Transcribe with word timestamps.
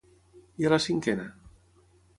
I 0.63 0.67
a 0.69 0.73
la 0.75 0.81
cinquena? 0.87 1.29